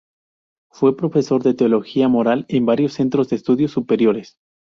Fue 0.71 0.97
profesor 0.97 1.43
de 1.43 1.53
Teología 1.53 2.07
Moral 2.07 2.45
en 2.49 2.65
varios 2.65 2.93
centros 2.93 3.29
de 3.29 3.35
estudios 3.35 3.69
superiores. 3.71 4.35